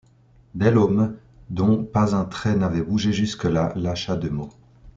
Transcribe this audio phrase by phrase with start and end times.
[0.55, 1.17] Delhomme,
[1.51, 4.49] dont pas un trait n’avait bougé jusque-là, lâcha deux mots.